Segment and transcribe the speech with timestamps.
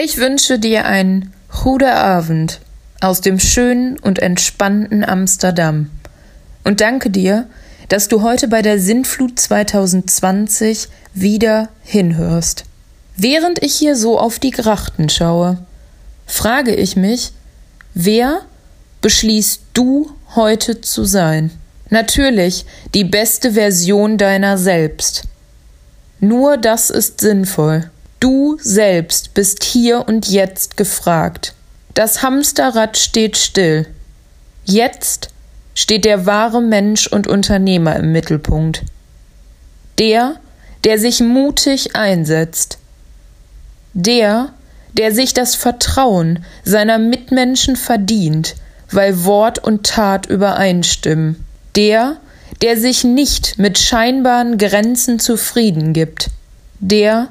[0.00, 2.60] Ich wünsche dir einen Guten Abend
[3.00, 5.90] aus dem schönen und entspannten Amsterdam
[6.62, 7.48] und danke dir,
[7.88, 12.62] dass du heute bei der Sintflut 2020 wieder hinhörst.
[13.16, 15.58] Während ich hier so auf die Grachten schaue,
[16.26, 17.32] frage ich mich,
[17.92, 18.42] wer
[19.00, 21.50] beschließt du heute zu sein?
[21.90, 25.24] Natürlich die beste Version deiner selbst.
[26.20, 27.90] Nur das ist sinnvoll.
[28.20, 31.54] Du selbst bist hier und jetzt gefragt.
[31.94, 33.86] Das Hamsterrad steht still.
[34.64, 35.30] Jetzt
[35.74, 38.82] steht der wahre Mensch und Unternehmer im Mittelpunkt.
[39.98, 40.36] Der,
[40.84, 42.78] der sich mutig einsetzt.
[43.94, 44.52] Der,
[44.92, 48.56] der sich das Vertrauen seiner Mitmenschen verdient,
[48.90, 51.44] weil Wort und Tat übereinstimmen.
[51.76, 52.16] Der,
[52.62, 56.30] der sich nicht mit scheinbaren Grenzen zufrieden gibt.
[56.80, 57.28] Der,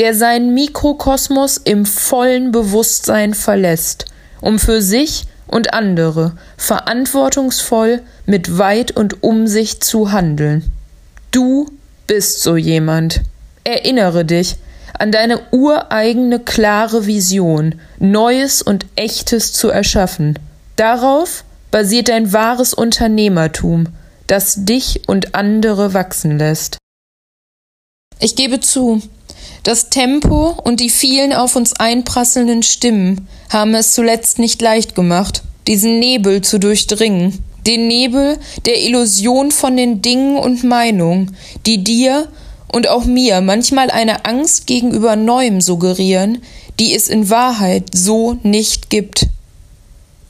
[0.00, 4.06] der seinen Mikrokosmos im vollen Bewusstsein verlässt,
[4.40, 10.72] um für sich und andere verantwortungsvoll mit Weit und Umsicht zu handeln.
[11.32, 11.66] Du
[12.06, 13.20] bist so jemand.
[13.62, 14.56] Erinnere dich
[14.98, 20.38] an deine ureigene klare Vision, Neues und Echtes zu erschaffen.
[20.76, 23.88] Darauf basiert dein wahres Unternehmertum,
[24.26, 26.78] das dich und andere wachsen lässt.
[28.18, 29.02] Ich gebe zu,
[29.62, 35.42] das Tempo und die vielen auf uns einprasselnden Stimmen haben es zuletzt nicht leicht gemacht,
[35.66, 41.36] diesen Nebel zu durchdringen, den Nebel der Illusion von den Dingen und Meinungen,
[41.66, 42.28] die dir
[42.72, 46.42] und auch mir manchmal eine Angst gegenüber Neuem suggerieren,
[46.78, 49.26] die es in Wahrheit so nicht gibt.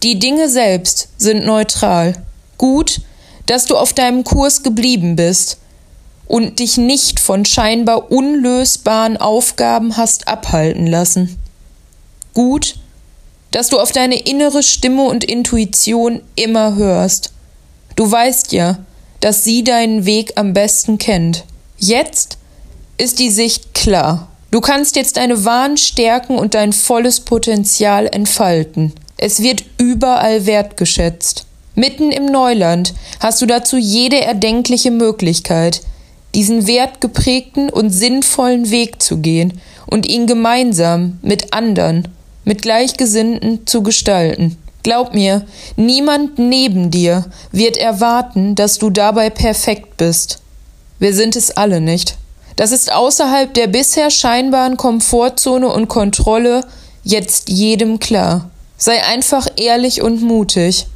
[0.02, 2.14] Die Dinge selbst sind neutral.
[2.56, 3.02] Gut,
[3.46, 5.58] dass du auf deinem Kurs geblieben bist
[6.30, 11.36] und dich nicht von scheinbar unlösbaren Aufgaben hast abhalten lassen.
[12.34, 12.76] Gut,
[13.50, 17.32] dass du auf deine innere Stimme und Intuition immer hörst.
[17.96, 18.78] Du weißt ja,
[19.18, 21.44] dass sie deinen Weg am besten kennt.
[21.78, 22.38] Jetzt
[22.96, 24.28] ist die Sicht klar.
[24.52, 28.92] Du kannst jetzt deine wahren Stärken und dein volles Potenzial entfalten.
[29.16, 31.46] Es wird überall wertgeschätzt.
[31.74, 35.82] Mitten im Neuland hast du dazu jede erdenkliche Möglichkeit,
[36.34, 42.08] diesen wertgeprägten und sinnvollen Weg zu gehen und ihn gemeinsam mit anderen,
[42.44, 44.56] mit Gleichgesinnten zu gestalten.
[44.82, 45.44] Glaub mir,
[45.76, 50.40] niemand neben dir wird erwarten, dass du dabei perfekt bist.
[50.98, 52.16] Wir sind es alle nicht.
[52.56, 56.64] Das ist außerhalb der bisher scheinbaren Komfortzone und Kontrolle
[57.04, 58.50] jetzt jedem klar.
[58.76, 60.86] Sei einfach ehrlich und mutig.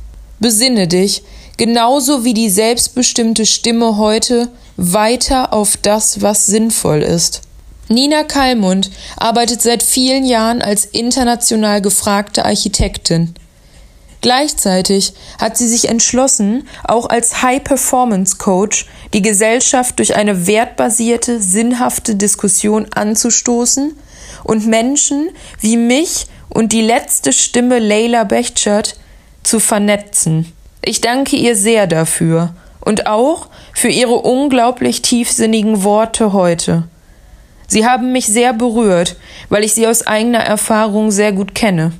[0.41, 1.23] Besinne dich,
[1.57, 7.43] genauso wie die selbstbestimmte Stimme heute, weiter auf das, was sinnvoll ist.
[7.89, 13.35] Nina Kalmund arbeitet seit vielen Jahren als international gefragte Architektin.
[14.23, 22.87] Gleichzeitig hat sie sich entschlossen, auch als High-Performance-Coach die Gesellschaft durch eine wertbasierte, sinnhafte Diskussion
[22.95, 23.95] anzustoßen
[24.43, 25.29] und Menschen
[25.61, 28.97] wie mich und die letzte Stimme Leila Bechert
[29.43, 30.55] zu vernetzen.
[30.87, 36.85] Ich danke ihr sehr dafür und auch für ihre unglaublich tiefsinnigen Worte heute.
[37.67, 39.17] Sie haben mich sehr berührt,
[39.49, 41.93] weil ich sie aus eigener Erfahrung sehr gut kenne.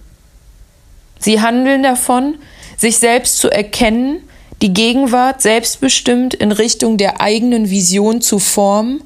[1.19, 2.37] Sie handeln davon,
[2.77, 4.21] sich selbst zu erkennen,
[4.61, 9.03] die Gegenwart selbstbestimmt in Richtung der eigenen Vision zu formen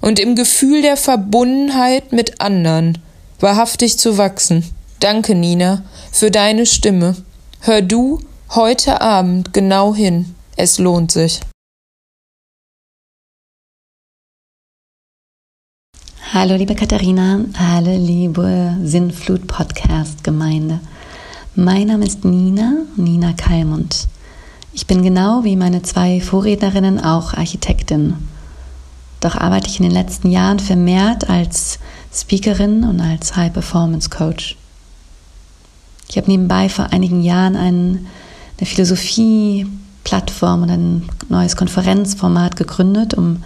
[0.00, 2.98] und im Gefühl der Verbundenheit mit anderen
[3.40, 4.64] wahrhaftig zu wachsen.
[5.00, 5.82] Danke, Nina,
[6.12, 7.16] für deine Stimme.
[7.60, 8.20] Hör du
[8.54, 10.34] heute Abend genau hin.
[10.56, 11.40] Es lohnt sich.
[16.34, 20.80] Hallo liebe Katharina, hallo liebe Sinnflut Podcast Gemeinde.
[21.54, 24.08] Mein Name ist Nina, Nina Kalmund.
[24.74, 28.16] Ich bin genau wie meine zwei Vorrednerinnen auch Architektin.
[29.20, 31.78] Doch arbeite ich in den letzten Jahren vermehrt als
[32.12, 34.56] Speakerin und als High Performance Coach.
[36.08, 38.06] Ich habe nebenbei vor einigen Jahren ein,
[38.58, 43.42] eine Philosophie-Plattform und ein neues Konferenzformat gegründet, um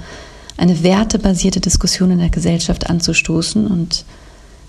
[0.56, 4.04] eine wertebasierte Diskussion in der Gesellschaft anzustoßen und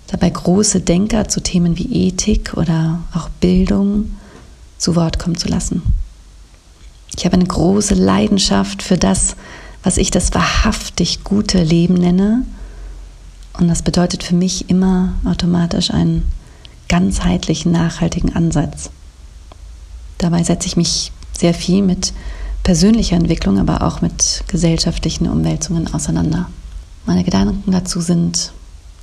[0.07, 4.11] dabei große Denker zu Themen wie Ethik oder auch Bildung
[4.77, 5.81] zu Wort kommen zu lassen.
[7.17, 9.35] Ich habe eine große Leidenschaft für das,
[9.83, 12.45] was ich das wahrhaftig gute Leben nenne.
[13.57, 16.23] Und das bedeutet für mich immer automatisch einen
[16.89, 18.91] ganzheitlichen, nachhaltigen Ansatz.
[20.17, 22.13] Dabei setze ich mich sehr viel mit
[22.63, 26.49] persönlicher Entwicklung, aber auch mit gesellschaftlichen Umwälzungen auseinander.
[27.05, 28.51] Meine Gedanken dazu sind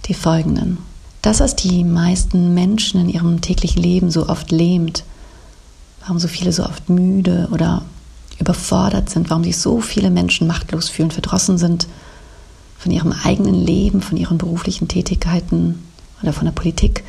[0.06, 0.78] die folgenden.
[1.22, 5.05] Das, was die meisten Menschen in ihrem täglichen Leben so oft lähmt,
[6.00, 7.82] warum so viele so oft müde oder
[8.38, 11.87] überfordert sind, warum sich so viele Menschen machtlos fühlen, verdrossen sind
[12.78, 15.82] von ihrem eigenen Leben, von ihren beruflichen Tätigkeiten
[16.22, 17.05] oder von der Politik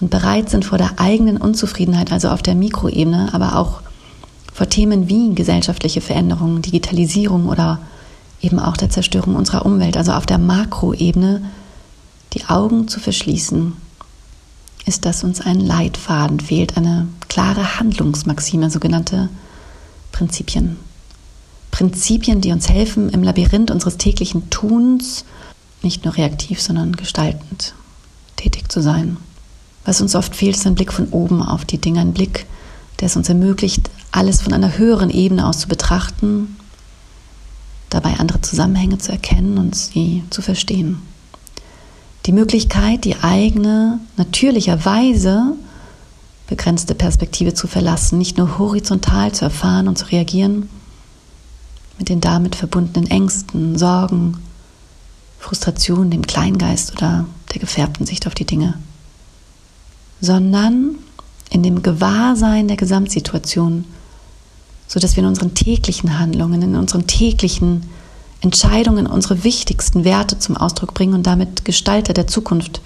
[0.00, 3.80] und bereit sind vor der eigenen Unzufriedenheit, also auf der Mikroebene, aber auch
[4.52, 7.80] vor Themen wie gesellschaftliche Veränderungen, Digitalisierung oder
[8.40, 11.42] eben auch der Zerstörung unserer Umwelt, also auf der Makroebene,
[12.32, 13.74] die Augen zu verschließen,
[14.84, 19.28] ist, dass uns ein Leitfaden fehlt, eine klare Handlungsmaxime, sogenannte
[20.12, 20.76] Prinzipien.
[21.70, 25.24] Prinzipien, die uns helfen, im Labyrinth unseres täglichen Tuns
[25.82, 27.74] nicht nur reaktiv, sondern gestaltend
[28.36, 29.18] tätig zu sein.
[29.86, 32.46] Was uns oft fehlt, ist ein Blick von oben auf die Dinge, ein Blick,
[33.00, 36.56] der es uns ermöglicht, alles von einer höheren Ebene aus zu betrachten,
[37.88, 41.00] dabei andere Zusammenhänge zu erkennen und sie zu verstehen.
[42.26, 45.54] Die Möglichkeit, die eigene, natürlicherweise
[46.48, 50.68] begrenzte Perspektive zu verlassen, nicht nur horizontal zu erfahren und zu reagieren
[51.98, 54.38] mit den damit verbundenen Ängsten, Sorgen,
[55.38, 58.74] Frustrationen, dem Kleingeist oder der gefärbten Sicht auf die Dinge,
[60.20, 60.96] sondern
[61.50, 63.84] in dem Gewahrsein der Gesamtsituation,
[64.88, 67.82] sodass wir in unseren täglichen Handlungen, in unseren täglichen
[68.40, 72.80] Entscheidungen unsere wichtigsten Werte zum Ausdruck bringen und damit Gestalter der Zukunft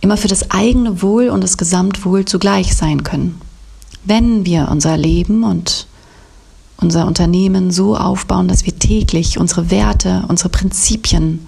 [0.00, 3.40] immer für das eigene Wohl und das Gesamtwohl zugleich sein können.
[4.04, 5.86] Wenn wir unser Leben und
[6.76, 11.46] unser Unternehmen so aufbauen, dass wir täglich unsere Werte, unsere Prinzipien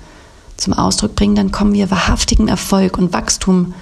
[0.57, 3.75] zum Ausdruck bringen, dann kommen wir wahrhaftigem Erfolg und Wachstum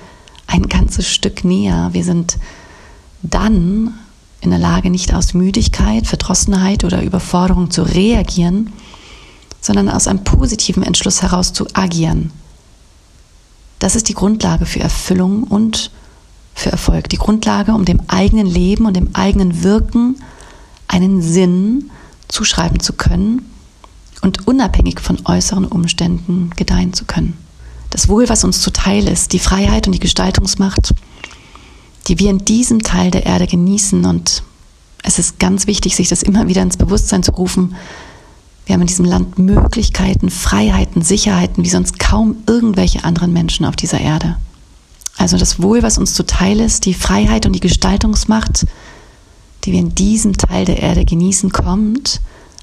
[0.52, 1.90] ein ganzes Stück näher.
[1.93, 2.38] Wir sind
[3.22, 3.94] dann
[4.40, 8.72] in der Lage, nicht aus Müdigkeit, Verdrossenheit oder Überforderung zu reagieren,
[9.60, 12.32] sondern aus einem positiven Entschluss heraus zu agieren.
[13.78, 15.90] Das ist die Grundlage für Erfüllung und
[16.55, 17.08] für Erfolg.
[17.08, 20.16] Die Grundlage, um dem eigenen Leben und dem eigenen Wirken
[20.87, 21.90] einen Sinn
[22.28, 23.50] zuschreiben zu können
[24.20, 27.38] und unabhängig von äußeren Umständen gedeihen zu können.
[27.93, 30.94] Das Wohl, was uns zuteil ist, die Freiheit und die Gestaltungsmacht,
[32.09, 34.06] die wir in diesem Teil der Erde genießen.
[34.06, 34.43] Und
[35.03, 37.77] es ist ganz wichtig, sich das immer wieder ins Bewusstsein zu rufen,
[38.65, 43.77] wir haben in diesem Land Möglichkeiten, Freiheiten, Sicherheiten, wie sonst kaum irgendwelche anderen Menschen auf
[43.77, 44.37] dieser Erde.
[45.19, 48.65] Also das Wohl, was uns zuteil ist, die Freiheit und die Gestaltungsmacht,
[49.65, 52.21] die wir in diesem Teil der Erde genießen, kommt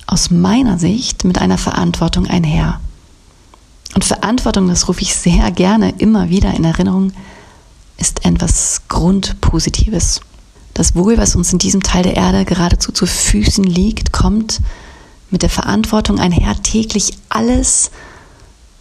[0.07, 2.79] aus meiner Sicht mit einer Verantwortung einher.
[3.95, 7.11] Und Verantwortung, das rufe ich sehr gerne immer wieder in Erinnerung,
[7.97, 10.21] ist etwas Grundpositives.
[10.73, 14.61] Das Wohl, was uns in diesem Teil der Erde geradezu zu Füßen liegt, kommt
[15.31, 17.91] mit der Verantwortung einher, täglich alles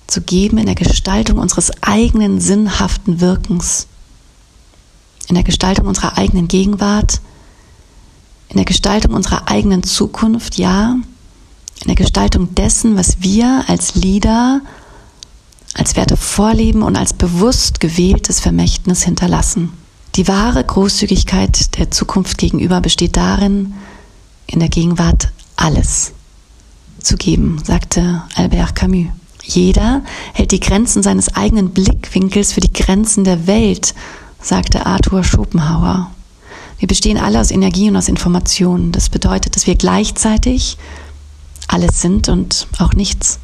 [0.07, 3.87] zu geben in der Gestaltung unseres eigenen sinnhaften Wirkens,
[5.29, 7.21] in der Gestaltung unserer eigenen Gegenwart,
[8.49, 10.97] in der Gestaltung unserer eigenen Zukunft, ja,
[11.81, 14.63] in der Gestaltung dessen, was wir als Leader,
[15.75, 19.73] als Werte vorleben und als bewusst gewähltes Vermächtnis hinterlassen.
[20.15, 23.75] Die wahre Großzügigkeit der Zukunft gegenüber besteht darin,
[24.47, 26.13] in der Gegenwart alles
[27.01, 29.09] zu geben, sagte Albert Camus.
[29.45, 30.03] Jeder
[30.35, 33.95] hält die Grenzen seines eigenen Blickwinkels für die Grenzen der Welt,
[34.43, 36.11] sagte Arthur Schopenhauer.
[36.79, 38.93] Wir bestehen alle aus Energie und aus Informationen.
[38.93, 40.77] Das bedeutet, dass wir gleichzeitig
[41.67, 43.39] alles sind und auch nichts.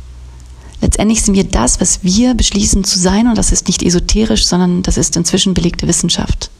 [0.84, 4.82] Letztendlich sind wir das, was wir beschließen zu sein, und das ist nicht esoterisch, sondern
[4.82, 6.50] das ist inzwischen belegte Wissenschaft.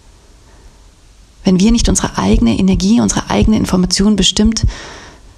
[1.45, 4.65] Wenn wir nicht unsere eigene Energie, unsere eigene Information bestimmt,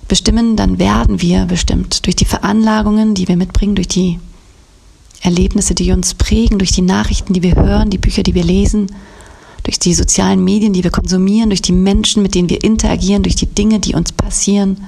[0.07, 4.21] bestimmen, dann werden wir bestimmt durch die Veranlagungen, die wir mitbringen, durch die
[5.21, 8.87] Erlebnisse, die uns prägen, durch die Nachrichten, die wir hören, die Bücher, die wir lesen,
[9.65, 13.35] durch die sozialen Medien, die wir konsumieren, durch die Menschen, mit denen wir interagieren, durch
[13.35, 14.87] die Dinge, die uns passieren,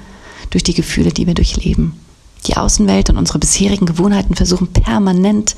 [0.51, 1.99] durch die Gefühle, die wir durchleben.
[2.47, 5.55] Die Außenwelt und unsere bisherigen Gewohnheiten versuchen permanent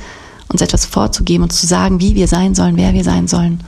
[0.50, 3.64] uns etwas vorzugeben und zu sagen, wie wir sein sollen, wer wir sein sollen,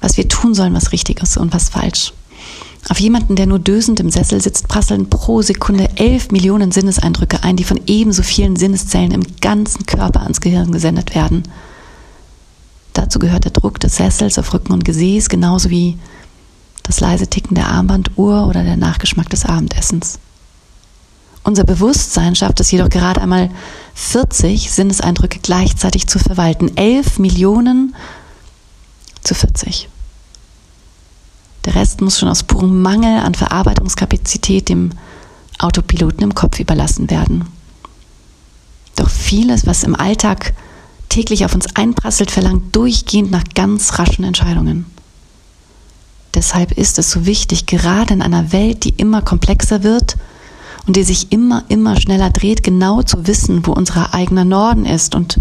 [0.00, 2.12] was wir tun sollen, was richtig ist und was falsch.
[2.88, 7.56] Auf jemanden, der nur dösend im Sessel sitzt, prasseln pro Sekunde elf Millionen Sinneseindrücke ein,
[7.56, 11.44] die von ebenso vielen Sinneszellen im ganzen Körper ans Gehirn gesendet werden.
[12.92, 15.96] Dazu gehört der Druck des Sessels auf Rücken und Gesäß, genauso wie
[16.82, 20.18] das leise Ticken der Armbanduhr oder der Nachgeschmack des Abendessens.
[21.44, 23.50] Unser Bewusstsein schafft es jedoch gerade einmal
[23.94, 26.76] 40 Sinneseindrücke gleichzeitig zu verwalten.
[26.76, 27.96] Elf Millionen
[29.22, 29.88] zu 40.
[31.64, 34.90] Der Rest muss schon aus purem Mangel an Verarbeitungskapazität dem
[35.58, 37.44] Autopiloten im Kopf überlassen werden.
[38.96, 40.54] Doch vieles, was im Alltag
[41.08, 44.86] täglich auf uns einprasselt, verlangt durchgehend nach ganz raschen Entscheidungen.
[46.34, 50.16] Deshalb ist es so wichtig, gerade in einer Welt, die immer komplexer wird
[50.86, 55.14] und die sich immer, immer schneller dreht, genau zu wissen, wo unser eigener Norden ist
[55.14, 55.38] und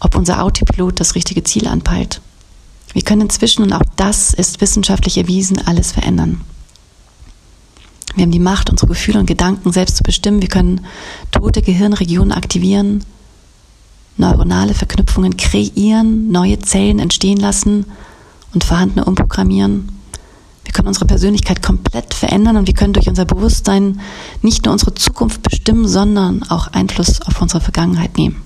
[0.00, 2.20] ob unser Autopilot das richtige Ziel anpeilt.
[2.92, 6.40] Wir können inzwischen, und auch das ist wissenschaftlich erwiesen, alles verändern.
[8.14, 10.40] Wir haben die Macht, unsere Gefühle und Gedanken selbst zu bestimmen.
[10.40, 10.86] Wir können
[11.32, 13.04] tote Gehirnregionen aktivieren,
[14.16, 17.84] neuronale Verknüpfungen kreieren, neue Zellen entstehen lassen
[18.54, 19.90] und vorhandene umprogrammieren.
[20.66, 24.00] Wir können unsere Persönlichkeit komplett verändern und wir können durch unser Bewusstsein
[24.42, 28.42] nicht nur unsere Zukunft bestimmen, sondern auch Einfluss auf unsere Vergangenheit nehmen.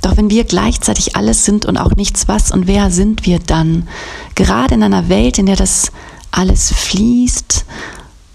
[0.00, 3.88] Doch wenn wir gleichzeitig alles sind und auch nichts, was und wer sind wir dann?
[4.36, 5.90] Gerade in einer Welt, in der das
[6.30, 7.64] alles fließt,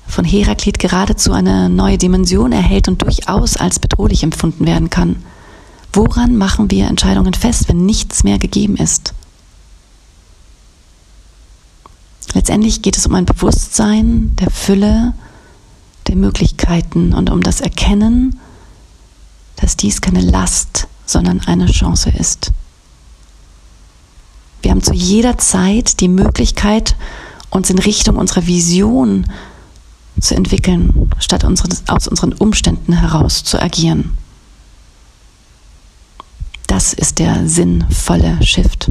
[0.05, 5.23] von Heraklit geradezu eine neue Dimension erhält und durchaus als bedrohlich empfunden werden kann.
[5.93, 9.13] Woran machen wir Entscheidungen fest, wenn nichts mehr gegeben ist?
[12.33, 15.13] Letztendlich geht es um ein Bewusstsein der Fülle,
[16.07, 18.39] der Möglichkeiten und um das Erkennen,
[19.57, 22.51] dass dies keine Last, sondern eine Chance ist.
[24.61, 26.95] Wir haben zu jeder Zeit die Möglichkeit,
[27.49, 29.25] uns in Richtung unserer Vision
[30.19, 34.17] zu entwickeln, statt aus unseren Umständen heraus zu agieren.
[36.67, 38.89] Das ist der sinnvolle Shift.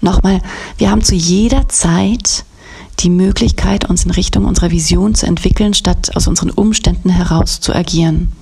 [0.00, 0.40] Nochmal,
[0.76, 2.44] wir haben zu jeder Zeit
[3.00, 7.74] die Möglichkeit, uns in Richtung unserer Vision zu entwickeln, statt aus unseren Umständen heraus zu
[7.74, 8.32] agieren.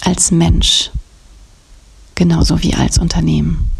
[0.00, 0.90] Als Mensch,
[2.14, 3.70] genauso wie als Unternehmen.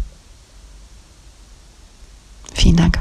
[2.53, 2.99] Vielen Dank.